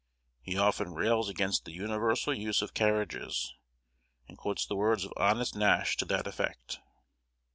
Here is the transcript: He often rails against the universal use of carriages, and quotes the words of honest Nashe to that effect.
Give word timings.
He 0.41 0.57
often 0.57 0.95
rails 0.95 1.29
against 1.29 1.63
the 1.65 1.73
universal 1.73 2.33
use 2.33 2.63
of 2.63 2.73
carriages, 2.73 3.53
and 4.27 4.35
quotes 4.35 4.65
the 4.65 4.75
words 4.75 5.05
of 5.05 5.13
honest 5.15 5.53
Nashe 5.55 5.95
to 5.97 6.05
that 6.05 6.25
effect. 6.25 6.79